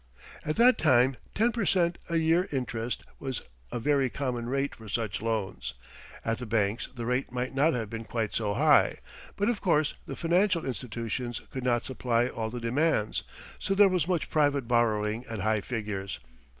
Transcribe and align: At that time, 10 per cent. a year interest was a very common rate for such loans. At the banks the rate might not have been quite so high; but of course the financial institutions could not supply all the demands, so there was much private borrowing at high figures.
At 0.43 0.55
that 0.55 0.79
time, 0.79 1.15
10 1.35 1.51
per 1.51 1.63
cent. 1.63 1.99
a 2.09 2.15
year 2.15 2.49
interest 2.51 3.03
was 3.19 3.43
a 3.71 3.79
very 3.79 4.09
common 4.09 4.49
rate 4.49 4.73
for 4.73 4.89
such 4.89 5.21
loans. 5.21 5.75
At 6.25 6.39
the 6.39 6.47
banks 6.47 6.87
the 6.95 7.05
rate 7.05 7.31
might 7.31 7.53
not 7.53 7.75
have 7.75 7.87
been 7.87 8.05
quite 8.05 8.33
so 8.33 8.55
high; 8.55 8.95
but 9.35 9.47
of 9.47 9.61
course 9.61 9.93
the 10.07 10.15
financial 10.15 10.65
institutions 10.65 11.39
could 11.51 11.63
not 11.63 11.85
supply 11.85 12.27
all 12.27 12.49
the 12.49 12.59
demands, 12.59 13.21
so 13.59 13.75
there 13.75 13.87
was 13.89 14.07
much 14.07 14.31
private 14.31 14.67
borrowing 14.67 15.23
at 15.27 15.41
high 15.41 15.61
figures. 15.61 16.17